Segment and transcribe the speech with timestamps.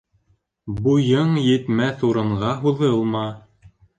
[0.79, 3.25] Буйың етмәҫ урынға һуҙылма.